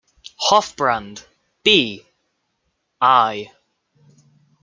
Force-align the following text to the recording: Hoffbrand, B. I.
Hoffbrand, 0.49 1.23
B. 1.63 2.03
I. 2.99 3.51